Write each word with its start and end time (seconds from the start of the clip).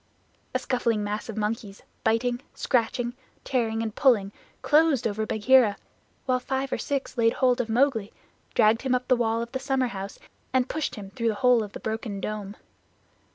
A 0.55 0.57
scuffling 0.57 1.03
mass 1.03 1.29
of 1.29 1.37
monkeys, 1.37 1.83
biting, 2.03 2.41
scratching, 2.55 3.13
tearing, 3.43 3.83
and 3.83 3.93
pulling, 3.93 4.31
closed 4.63 5.05
over 5.05 5.27
Bagheera, 5.27 5.77
while 6.25 6.39
five 6.39 6.73
or 6.73 6.79
six 6.79 7.19
laid 7.19 7.33
hold 7.33 7.61
of 7.61 7.69
Mowgli, 7.69 8.11
dragged 8.55 8.81
him 8.81 8.95
up 8.95 9.07
the 9.07 9.15
wall 9.15 9.43
of 9.43 9.51
the 9.51 9.59
summerhouse 9.59 10.17
and 10.53 10.67
pushed 10.67 10.95
him 10.95 11.11
through 11.11 11.27
the 11.27 11.35
hole 11.45 11.61
of 11.61 11.73
the 11.73 11.79
broken 11.79 12.19
dome. 12.19 12.55